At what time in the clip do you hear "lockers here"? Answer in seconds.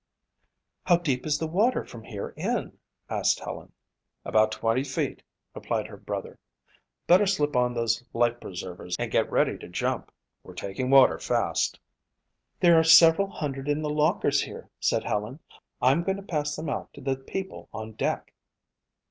13.91-14.71